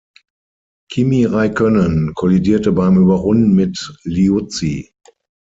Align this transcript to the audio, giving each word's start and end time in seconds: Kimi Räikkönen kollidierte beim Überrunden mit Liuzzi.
Kimi 0.89 1.25
Räikkönen 1.27 2.13
kollidierte 2.15 2.71
beim 2.71 2.97
Überrunden 2.97 3.53
mit 3.53 3.99
Liuzzi. 4.03 4.95